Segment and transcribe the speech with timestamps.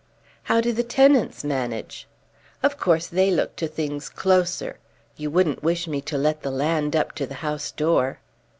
[0.41, 2.07] "How do the tenants manage?"
[2.63, 4.79] "Of course they look to things closer.
[5.15, 8.17] You wouldn't wish me to let the land up to the house door."